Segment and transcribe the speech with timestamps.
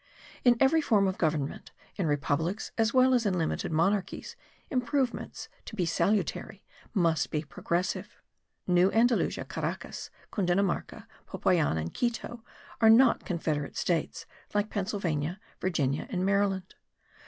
[0.43, 4.35] In every form of government, in republics as well as in limited monarchies,
[4.71, 8.19] improvements, to be salutary, must be progressive.
[8.65, 12.43] New Andalusia, Caracas, Cundinamarca, Popayan and Quito,
[12.81, 14.25] are not confederate states
[14.55, 16.73] like Pennsylvania, Virginia and Maryland.